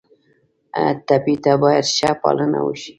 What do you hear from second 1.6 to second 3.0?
باید ښه پالنه وشي.